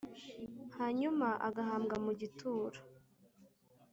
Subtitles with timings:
[0.75, 2.79] Hanyum' agahambwa mu gituro!